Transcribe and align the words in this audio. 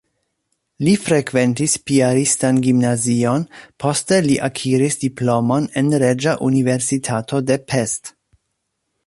Li 0.85 0.93
frekventis 1.01 1.75
piaristan 1.89 2.61
gimnazion, 2.67 3.45
poste 3.85 4.19
li 4.29 4.39
akiris 4.49 4.99
diplomon 5.05 5.69
en 5.83 5.95
Reĝa 6.07 6.35
Universitato 6.49 7.45
de 7.53 7.61
Pest. 7.75 8.13